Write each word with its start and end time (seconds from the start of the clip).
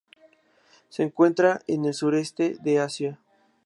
Se 0.89 1.03
encuentra 1.03 1.61
en 1.67 1.85
el 1.85 1.93
sureste 1.93 2.57
de 2.63 2.79
Asia. 2.79 3.19